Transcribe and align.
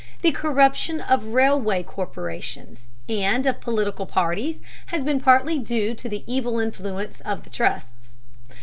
The 0.23 0.31
corruption 0.31 0.99
of 0.99 1.25
railway 1.25 1.83
corporations 1.83 2.85
and 3.07 3.45
of 3.45 3.61
political 3.61 4.07
parties 4.07 4.57
has 4.87 5.03
been 5.03 5.19
partly 5.21 5.59
due 5.59 5.93
to 5.93 6.09
the 6.09 6.23
evil 6.25 6.59
influence 6.59 7.19
of 7.19 7.43
the 7.43 7.51
trusts. 7.51 8.15